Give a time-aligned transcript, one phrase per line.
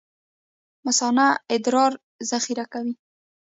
[0.87, 1.25] مثانه
[1.55, 1.91] ادرار
[2.29, 2.93] ذخیره کوي